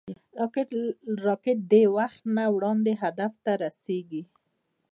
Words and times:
راکټ 1.25 1.57
د 1.71 1.73
وخت 1.97 2.21
نه 2.35 2.45
وړاندې 2.55 2.91
هدف 3.03 3.33
ته 3.43 3.51
رسېږي 3.63 4.23